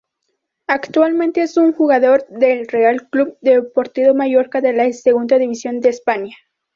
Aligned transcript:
Actualmente 0.65 1.43
es 1.43 1.53
jugador 1.77 2.25
del 2.29 2.67
Real 2.67 3.07
Club 3.11 3.37
Deportivo 3.41 4.15
Mallorca 4.15 4.59
de 4.59 4.73
la 4.73 4.91
Segunda 4.93 5.37
División 5.37 5.79
de 5.79 5.89
España. 5.89 6.35